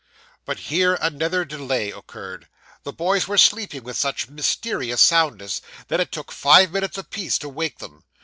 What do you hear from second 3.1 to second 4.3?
were sleeping with such